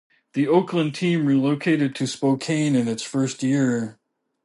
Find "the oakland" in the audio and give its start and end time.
0.33-0.95